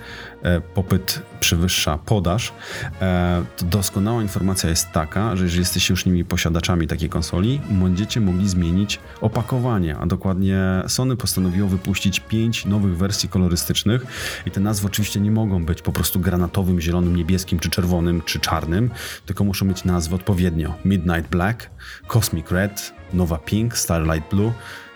[0.44, 2.54] e, popyt przewyższa podaż,
[3.02, 8.22] e, to doskonała informacja jest taka, że jeżeli jesteście już nimi posiadaczami takiej konsoli, będziecie
[8.22, 14.06] mogli zmienić opakowanie, a dokładnie Sony postanowiło wypuścić pięć nowych wersji kolorystycznych
[14.46, 18.40] i te nazwy oczywiście nie mogą być po prostu granatowym, zielonym, niebieskim czy czerwonym czy
[18.40, 18.90] czarnym,
[19.26, 20.74] tylko muszą mieć nazwy odpowiednio.
[20.86, 21.70] Midnight Black,
[22.08, 24.54] Cosmic Red, Nova Pink, Starlight Blue,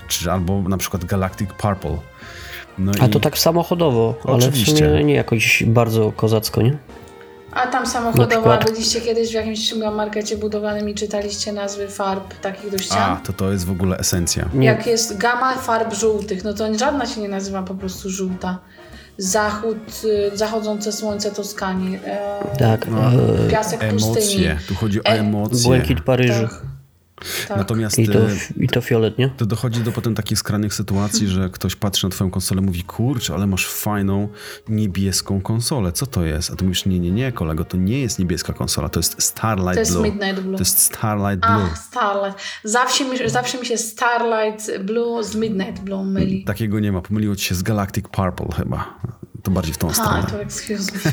[0.07, 1.97] czy albo na przykład Galactic Purple.
[2.79, 4.87] No A i- to tak samochodowo, ale w Oczywiście.
[4.89, 6.77] sumie nie jakoś bardzo kozacko, nie?
[7.51, 12.33] A tam samochodowo, przykład- a byliście kiedyś w jakimś markecie budowanym i czytaliście nazwy farb
[12.41, 13.17] takich do A, ścian?
[13.25, 14.49] to to jest w ogóle esencja.
[14.53, 14.67] Nie.
[14.67, 18.57] Jak jest gama farb żółtych, no to żadna się nie nazywa po prostu żółta.
[19.17, 19.77] Zachód,
[20.33, 22.17] y, zachodzące słońce Toskanii, e,
[22.59, 22.87] Tak.
[22.87, 22.97] No.
[23.45, 24.15] e, piasek pustyni.
[24.45, 25.63] Emocje, tu chodzi o E, emocje.
[25.63, 26.41] Błękit Paryżu.
[26.47, 26.61] Tak,
[27.47, 27.57] tak.
[27.57, 29.29] Natomiast I to, e, I to fiolet, nie?
[29.29, 32.83] to dochodzi do potem takich skrajnych sytuacji, że ktoś patrzy na twoją konsolę i mówi,
[32.83, 34.29] kurczę, ale masz fajną
[34.69, 36.51] niebieską konsolę, co to jest?
[36.51, 39.73] A ty mówisz, nie, nie, nie, kolego, to nie jest niebieska konsola, to jest Starlight
[39.73, 40.03] To jest Blue.
[40.03, 40.55] Midnight Blue.
[40.55, 41.69] To jest Starlight Blue.
[41.71, 42.39] Ach, Starlight.
[42.63, 46.43] Zawsze mi, zawsze mi się Starlight Blue z Midnight Blue myli.
[46.43, 48.99] Takiego nie ma, pomyliło ci się z Galactic Purple chyba.
[49.43, 50.23] To bardziej w tą A, stronę.
[50.31, 51.11] to excuse me.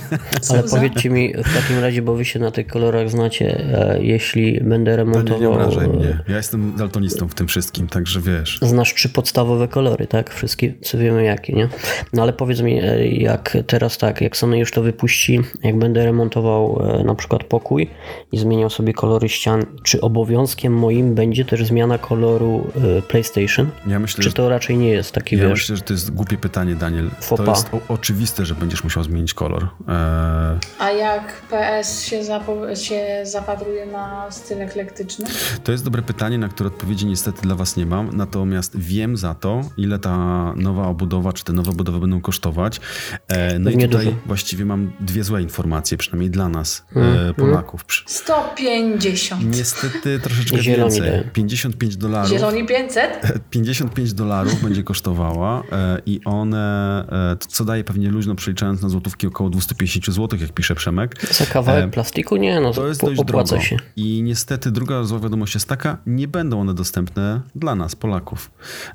[0.51, 4.61] Ale powiedzcie mi w takim razie, bo wy się na tych kolorach znacie, e, jeśli
[4.61, 5.53] będę To nie, nie remontował...
[5.53, 6.19] obrażaj mnie.
[6.29, 8.59] Ja jestem daltonistą w tym wszystkim, także wiesz.
[8.63, 10.35] Znasz trzy podstawowe kolory, tak?
[10.35, 11.69] Wszystkie, co wiemy jakie, nie?
[12.13, 16.05] No ale powiedz mi, e, jak teraz tak, jak Sony już to wypuści, jak będę
[16.05, 17.91] remontował e, na przykład pokój
[18.33, 22.67] i zmieniał sobie kolory ścian, czy obowiązkiem moim będzie też zmiana koloru
[22.99, 23.71] e, PlayStation?
[23.87, 25.51] Ja myślę, Czy że to raczej nie jest taki, Ja wiesz...
[25.51, 27.11] myślę, że to jest głupie pytanie, Daniel.
[27.21, 29.63] Faux To jest o, oczywiste, że będziesz musiał zmienić kolor.
[29.89, 35.27] Eee, A jak PS się, zapo- się zapatruje na styl eklektyczny?
[35.65, 38.17] to jest dobre pytanie, na które odpowiedzi niestety dla Was nie mam.
[38.17, 40.17] Natomiast wiem za to, ile ta
[40.57, 42.81] nowa obudowa, czy te nowe budowy będą kosztować.
[43.29, 44.17] E, no i Pewnie tutaj dużo.
[44.27, 47.31] właściwie mam dwie złe informacje, przynajmniej dla nas, Mhm.
[47.31, 47.85] e, Polaków.
[47.85, 49.57] Przy- 150.
[49.57, 51.11] Niestety troszeczkę Zieloni więcej.
[51.11, 51.23] dają.
[51.33, 52.31] 55 dolarów.
[52.31, 53.21] Zieloni 500?
[53.51, 58.89] 55 dolarów będzie kosztowała e, i one, e, to co daje pewnie luźno przeliczając na
[58.89, 61.33] złotówki około 250 zł, jak pisze Przemek.
[61.35, 62.37] Za kawałek E, plastiku?
[62.37, 63.61] Nie, no To jest dość drogo.
[63.61, 63.77] się.
[63.97, 68.51] I niestety druga zła wiadomość jest taka, nie będą one dostępne dla nas, Polaków.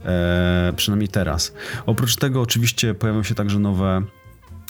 [0.06, 1.54] E, przynajmniej teraz.
[1.86, 4.02] Oprócz tego oczywiście pojawią się także nowe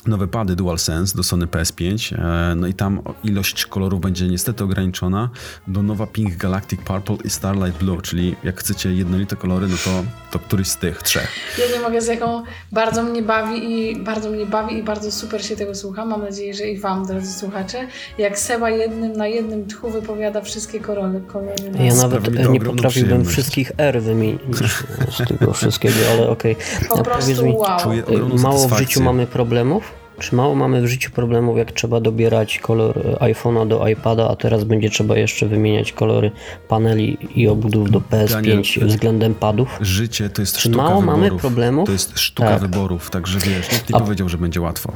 [0.08, 5.30] nowe pady DualSense do Sony PS5, e, no i tam ilość kolorów będzie niestety ograniczona
[5.68, 10.04] do nowa Pink Galactic Purple i Starlight Blue, czyli jak chcecie jednolite kolory, no to,
[10.32, 11.32] to któryś z tych trzech.
[11.58, 15.46] Ja nie mogę z jaką bardzo mnie bawi i bardzo mnie bawi i bardzo super
[15.46, 16.06] się tego słucha.
[16.06, 17.88] Mam nadzieję, że i wam, drodzy słuchacze,
[18.18, 21.22] jak Seba jednym na jednym tchu wypowiada wszystkie kolory.
[21.28, 24.42] kolory na Ja nawet nie potrafiłbym wszystkich R wymienić
[25.18, 26.56] z tego wszystkiego, ale okej.
[26.90, 27.92] Po A prostu powiedz mi, wow.
[28.38, 29.91] Y, mało w życiu mamy problemów?
[30.22, 34.36] Czy mało mamy w życiu problemów, jak trzeba dobierać kolor y, iPhone'a do iPada, a
[34.36, 36.32] teraz będzie trzeba jeszcze wymieniać kolory
[36.68, 39.78] paneli i obudów do PS5 Daniel, względem padów?
[39.82, 41.42] Życie to jest Czy sztuka mało mamy wyborów.
[41.42, 41.86] problemów?
[41.86, 42.62] To jest sztuka Tak.
[42.62, 44.92] wyborów, także wiesz, nikt nie A- powiedział, że będzie łatwo.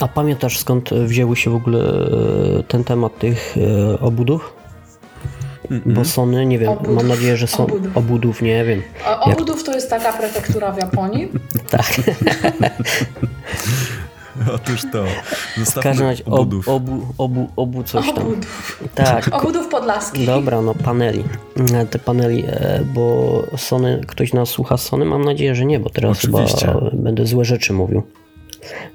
[0.00, 1.80] A pamiętasz skąd wzięły się w ogóle
[2.58, 3.56] e, ten temat tych
[3.92, 4.52] e, obudów?
[5.86, 6.96] Bo Sony, nie wiem, Obudów.
[6.96, 7.96] mam nadzieję, że są Obudów.
[7.96, 8.82] obudów, nie wiem.
[9.06, 11.28] A Obudów to jest taka prefektura w Japonii.
[11.70, 11.86] Tak,
[14.54, 15.04] Otóż to.
[15.56, 16.68] w Zostawmy każdym razie ob, obudów.
[16.68, 18.26] obu, obu, obu coś tam.
[18.26, 18.82] Obudów.
[18.94, 20.26] Tak, Obudów podlaskich.
[20.26, 21.24] dobra, no paneli.
[21.74, 25.04] E, Te paneli, e, bo Sony, ktoś nas słucha z Sony?
[25.04, 26.66] Mam nadzieję, że nie, bo teraz Oczywiście.
[26.66, 28.02] chyba będę złe rzeczy mówił.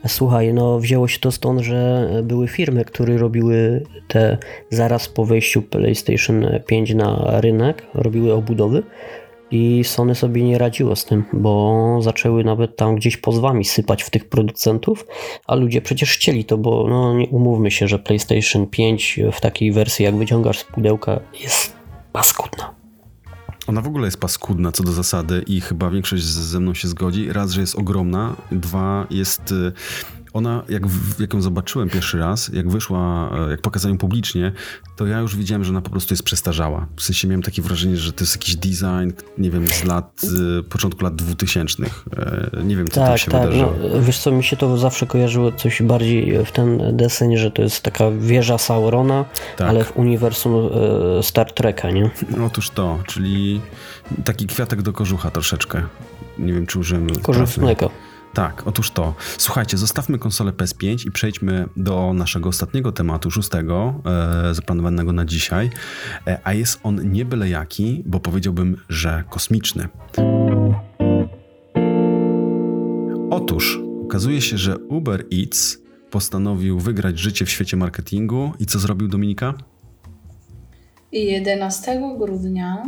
[0.07, 4.37] Słuchaj, no wzięło się to stąd, że były firmy, które robiły te
[4.69, 8.83] zaraz po wejściu PlayStation 5 na rynek, robiły obudowy
[9.55, 14.09] i Sony sobie nie radziło z tym, bo zaczęły nawet tam gdzieś pozwami sypać w
[14.09, 15.07] tych producentów,
[15.47, 19.71] a ludzie przecież chcieli to, bo no nie umówmy się, że PlayStation 5 w takiej
[19.71, 21.73] wersji jak wyciągasz z pudełka jest
[22.13, 22.75] paskudna.
[23.67, 27.33] Ona w ogóle jest paskudna co do zasady i chyba większość ze mną się zgodzi.
[27.33, 29.53] Raz, że jest ogromna, dwa, jest...
[30.35, 34.51] Ona, jak, w- jak ją zobaczyłem pierwszy raz, jak wyszła, e, jak pokazałem ją publicznie,
[34.95, 36.87] to ja już widziałem, że ona po prostu jest przestarzała.
[36.95, 40.21] W sensie miałem takie wrażenie, że to jest jakiś design, nie wiem, z lat,
[40.59, 41.83] y, początku lat 2000.
[41.83, 43.41] E, Nie wiem, co tam Tak, się tak.
[43.41, 43.73] wydarzyło.
[43.93, 47.61] No, wiesz co, mi się to zawsze kojarzyło coś bardziej w ten deseń, że to
[47.61, 49.25] jest taka wieża Saurona,
[49.57, 49.69] Tak.
[49.69, 50.53] ale w uniwersum
[51.19, 52.09] e, Star Treka, nie?
[52.45, 53.61] Otóż to, czyli
[54.25, 55.83] taki kwiatek do kożucha troszeczkę.
[56.39, 57.23] Nie wiem, czy użyłem trafnej.
[57.25, 57.89] Korzystnego.
[58.35, 59.13] Tak, otóż to.
[59.37, 64.01] Słuchajcie, zostawmy konsolę PS5 i przejdźmy do naszego ostatniego tematu, szóstego,
[64.49, 65.69] e, zaplanowanego na dzisiaj.
[66.27, 69.87] E, a jest on nie byle jaki, bo powiedziałbym, że kosmiczny.
[73.29, 75.77] Otóż okazuje się, że Uber Eats
[76.11, 79.53] postanowił wygrać życie w świecie marketingu i co zrobił Dominika?
[81.11, 82.83] I 11 grudnia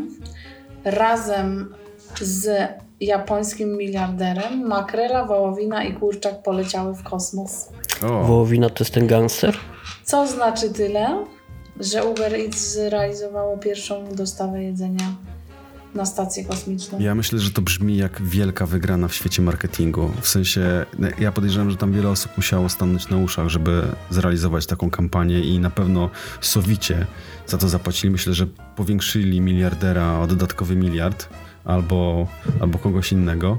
[0.83, 1.73] razem
[2.21, 2.69] z
[3.01, 7.69] japońskim miliarderem makrela, wołowina i kurczak poleciały w kosmos.
[8.03, 9.57] O, Wołowina to jest ten gangster?
[10.03, 11.25] Co znaczy tyle,
[11.79, 15.15] że Uber Eats zrealizowało pierwszą dostawę jedzenia
[15.95, 16.99] na stację kosmiczną.
[16.99, 20.12] Ja myślę, że to brzmi jak wielka wygrana w świecie marketingu.
[20.21, 24.65] W sensie, no, ja podejrzewam, że tam wiele osób musiało stanąć na uszach, żeby zrealizować
[24.65, 26.10] taką kampanię i na pewno
[26.41, 27.05] sowicie
[27.47, 28.12] za to zapłacili.
[28.12, 31.29] Myślę, że powiększyli miliardera o dodatkowy miliard
[31.67, 32.27] albo,
[32.62, 33.58] albo kogoś innego,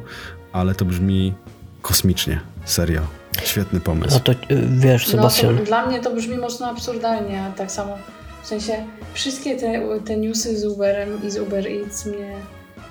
[0.52, 1.34] ale to brzmi
[1.82, 2.40] kosmicznie.
[2.64, 3.00] Serio.
[3.42, 4.20] Świetny pomysł.
[4.20, 4.36] to e,
[4.68, 7.98] wiesz, No Sebastian, to dla mnie to brzmi mocno absurdalnie, a tak samo
[8.42, 8.72] w sensie
[9.12, 12.34] wszystkie te, te newsy z Uberem i z Uber Eats mnie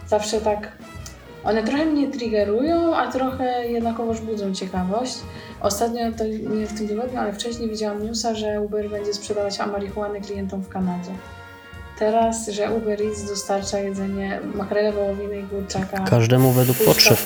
[0.07, 0.71] zawsze tak
[1.43, 5.17] one trochę mnie triggerują, a trochę jednakowoż budzą ciekawość.
[5.61, 10.21] Ostatnio, to nie w tym tygodniu, ale wcześniej widziałam newsa, że Uber będzie sprzedawać marihuanę
[10.21, 11.11] klientom w Kanadzie.
[11.99, 15.99] Teraz, że Uber Eats dostarcza jedzenie makrele wołowiny i kurczaka.
[16.03, 17.17] każdemu według potrzeb.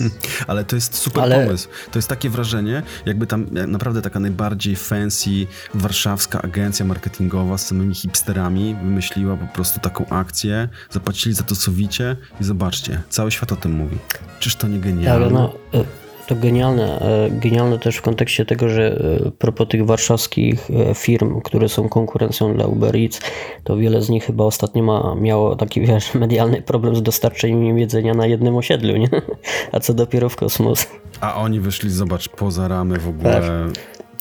[0.46, 1.68] Ale to jest super Ale- pomysł.
[1.92, 5.30] To jest takie wrażenie, jakby tam e, naprawdę taka najbardziej fancy
[5.74, 12.16] warszawska agencja marketingowa z samymi hipsterami wymyśliła po prostu taką akcję, zapłacili za to sowicie
[12.40, 13.98] i zobaczcie, cały świat o tym mówi.
[14.40, 15.30] Czyż to nie genialne?
[15.30, 17.00] no, e, to genialne.
[17.00, 21.88] e, Genialne też w kontekście tego, że e, propos tych warszawskich e, firm, które są
[21.88, 23.20] konkurencją dla Uber Eats,
[23.64, 28.14] to wiele z nich chyba ostatnio ma, miało taki, wiesz, medialny problem z dostarczeniem jedzenia
[28.14, 29.08] na jednym osiedlu, nie?
[29.72, 30.86] A co dopiero w kosmos.
[31.20, 33.42] A oni wyszli, zobacz, poza ramy w ogóle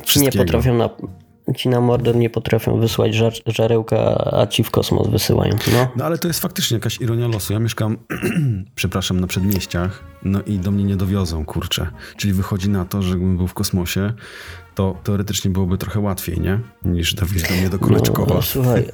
[0.04, 0.90] Ci nie potrafią na...
[1.56, 3.98] Ci na mordor nie potrafią wysłać żar, żarełka,
[4.34, 5.56] a ci w kosmos wysyłają.
[5.74, 7.54] No, No ale to jest faktycznie jakaś ironia losu.
[7.54, 7.98] Ja mieszkam,
[8.76, 11.88] przepraszam, na przedmieściach, no i do mnie nie dowiozą, kurczę.
[12.18, 14.14] Czyli wychodzi na to, że gdybym był w kosmosie,
[14.76, 16.60] to teoretycznie byłoby trochę łatwiej, nie?
[16.86, 18.36] Niż dowieźć do mnie do Kuleczkowa.
[18.36, 18.86] No, słuchaj,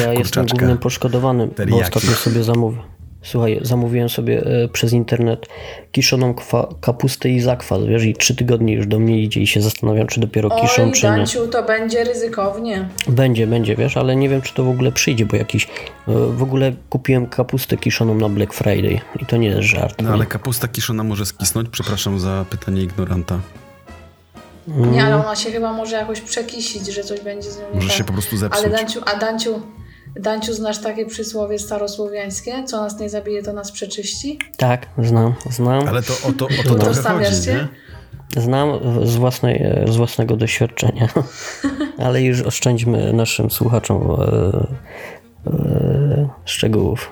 [0.00, 1.82] ja jestem głównym poszkodowanym, bo Teriyaki.
[1.82, 2.78] ostatnio sobie zamówię.
[3.22, 5.46] Słuchaj, zamówiłem sobie e, przez internet
[5.92, 9.60] kiszoną kwa, kapustę i zakwas, wiesz, i trzy tygodnie już do mnie idzie i się
[9.60, 11.12] zastanawiam, czy dopiero kiszą, Oj, czy nie.
[11.16, 12.88] Danciu, to będzie ryzykownie.
[13.08, 15.64] Będzie, będzie, wiesz, ale nie wiem, czy to w ogóle przyjdzie, bo jakiś...
[15.64, 20.02] e, W ogóle kupiłem kapustę kiszoną na Black Friday i to nie jest żart.
[20.02, 20.14] No nie?
[20.14, 21.68] ale kapusta kiszona może skisnąć?
[21.68, 23.38] Przepraszam za pytanie ignoranta.
[24.68, 27.88] Nie, ale ona się chyba może jakoś przekisić, że coś będzie z nią nie Może
[27.88, 27.96] tak.
[27.98, 28.64] się po prostu zepsuć.
[28.64, 29.60] Ale Danciu, a Danciu,
[30.18, 32.64] Danciu, znasz takie przysłowie starosłowiańskie?
[32.64, 34.38] Co nas nie zabije, to nas przeczyści?
[34.56, 35.88] Tak, znam, znam.
[35.88, 37.68] Ale to o to, o to To trochę stawiasz chodzi, się?
[38.34, 38.42] nie?
[38.42, 38.70] Znam
[39.04, 41.08] z, własnej, z własnego doświadczenia,
[42.04, 44.66] ale już oszczędźmy naszym słuchaczom e,
[45.46, 47.10] e, szczegółów.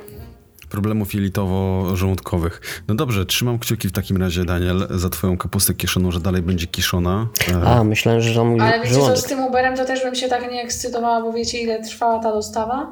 [0.77, 2.83] Problemów jelitowo-żołądkowych.
[2.89, 6.67] No dobrze, trzymam kciuki w takim razie, Daniel, za twoją kapustę kiszoną, że dalej będzie
[6.67, 7.29] kiszona.
[7.67, 9.19] A, myślałem, że za mój Ale wiecie co, żołądek.
[9.19, 12.33] z tym Uberem to też bym się tak nie ekscytowała, bo wiecie ile trwała ta
[12.33, 12.87] dostawa?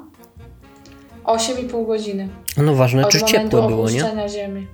[1.25, 2.29] 8,5 godziny.
[2.57, 4.05] No ważne, Od czy ciepłe było, nie?
[4.05, 4.67] opuszczenia ziemi.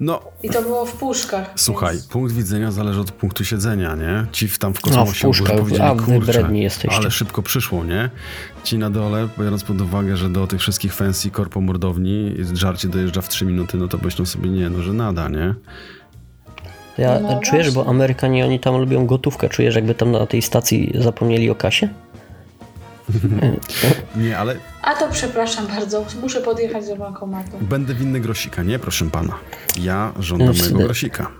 [0.00, 1.50] No, I to było w puszkach.
[1.56, 4.26] słuchaj, więc- punkt widzenia zależy od punktu siedzenia, nie?
[4.32, 6.96] Ci w tam w No, w kosmosie puszkach, powiedzieli, a kurczę, jesteście.
[6.96, 8.10] ale szybko przyszło, nie?
[8.64, 13.28] Ci na dole, biorąc pod uwagę, że do tych wszystkich fancy korpomordowni żarcie dojeżdża w
[13.28, 15.54] 3 minuty, no to myślą sobie, nie, no że nada, nie?
[16.98, 17.90] Ja No czujesz, bo właśnie.
[17.90, 19.48] Amerykanie oni tam lubią gotówkę.
[19.48, 21.88] Czujesz, jakby tam na tej stacji zapomnieli o kasie?
[24.16, 27.50] Nie, ale A to przepraszam bardzo, muszę podjechać do bankomatu.
[27.60, 28.78] będę winny grosika, nie?
[28.78, 29.34] Proszę pana.
[29.80, 31.30] Ja żądam Już mojego grosika.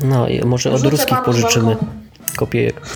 [0.00, 1.76] No i może od ruskich pożyczymy
[2.36, 2.80] kopiejek.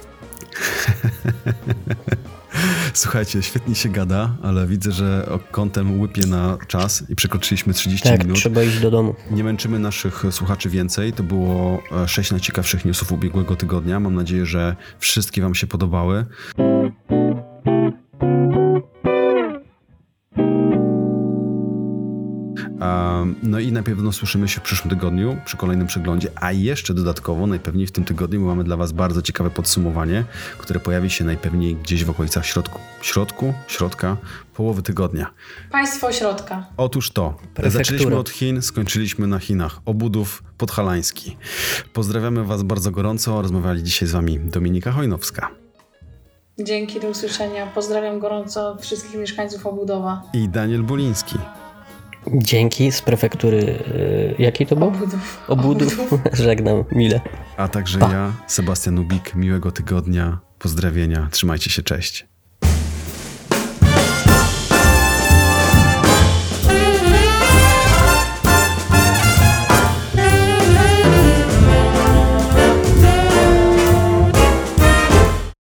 [2.94, 8.18] Słuchajcie, świetnie się gada, ale widzę, że kątem łypie na czas i przekroczyliśmy 30 Tak,
[8.24, 8.36] minut.
[8.36, 9.14] trzeba iść do domu.
[9.30, 11.12] Nie męczymy naszych słuchaczy więcej.
[11.12, 14.00] To było e, sześć najciekawszych newsów ubiegłego tygodnia.
[14.00, 16.24] Mam nadzieję, że wszystkie Wam się podobały.
[23.42, 27.46] No i na pewno słyszymy się w przyszłym tygodniu przy kolejnym przeglądzie, a jeszcze dodatkowo
[27.46, 30.24] najpewniej w tym tygodniu mamy dla Was bardzo ciekawe podsumowanie,
[30.58, 34.16] które pojawi się najpewniej gdzieś w okolicach środku, środku, środka,
[34.54, 35.30] połowy tygodnia.
[35.70, 36.66] Państwo środka.
[36.76, 37.30] Otóż to.
[37.54, 37.70] Prefektura.
[37.70, 39.80] Zaczęliśmy od Chin, skończyliśmy na Chinach.
[39.84, 41.36] Obudów podhalański.
[41.92, 43.42] Pozdrawiamy Was bardzo gorąco.
[43.42, 45.50] Rozmawiali dzisiaj z Wami Dominika Hojnowska
[46.58, 47.66] Dzięki, do usłyszenia.
[47.66, 50.22] Pozdrawiam gorąco wszystkich mieszkańców Obudowa.
[50.32, 51.36] i Daniel Buliński.
[52.26, 53.58] Dzięki z prefektury.
[53.58, 54.88] y, Jakiej to był?
[54.88, 55.38] Obudów.
[55.48, 56.10] Obudów.
[56.32, 57.20] Żegnam, mile.
[57.56, 58.12] A także Pa.
[58.12, 59.34] ja, Sebastian Ubik.
[59.34, 60.38] Miłego tygodnia.
[60.58, 61.28] Pozdrowienia.
[61.30, 61.82] Trzymajcie się.
[61.82, 62.26] Cześć.